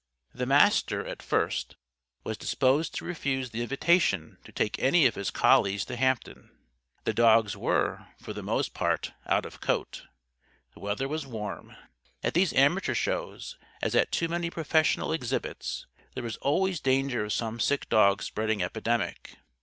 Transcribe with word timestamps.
The 0.33 0.47
Master, 0.47 1.05
at 1.05 1.21
first, 1.21 1.75
was 2.23 2.35
disposed 2.35 2.95
to 2.95 3.05
refuse 3.05 3.51
the 3.51 3.61
invitation 3.61 4.39
to 4.43 4.51
take 4.51 4.79
any 4.79 5.05
of 5.05 5.13
his 5.13 5.29
collies 5.29 5.85
to 5.85 5.95
Hampton. 5.95 6.49
The 7.03 7.13
dogs 7.13 7.55
were, 7.55 8.07
for 8.19 8.33
the 8.33 8.41
most 8.41 8.73
part, 8.73 9.13
out 9.27 9.45
of 9.45 9.61
coat. 9.61 10.05
The 10.73 10.79
weather 10.79 11.07
was 11.07 11.27
warm. 11.27 11.75
At 12.23 12.33
these 12.33 12.51
amateur 12.51 12.95
shows 12.95 13.59
as 13.83 13.93
at 13.93 14.11
too 14.11 14.27
many 14.27 14.49
professional 14.49 15.11
exhibits 15.13 15.85
there 16.15 16.23
was 16.23 16.37
always 16.37 16.79
danger 16.79 17.23
of 17.25 17.31
some 17.33 17.59
sick 17.59 17.87
dog 17.87 18.23
spreading 18.23 18.63
epidemic. 18.63 19.37